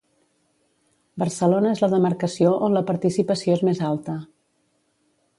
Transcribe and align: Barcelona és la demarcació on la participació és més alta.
Barcelona 1.23 1.73
és 1.75 1.83
la 1.83 1.89
demarcació 1.91 2.53
on 2.67 2.77
la 2.77 2.83
participació 2.87 3.57
és 3.57 3.61
més 3.67 3.83
alta. 3.91 4.15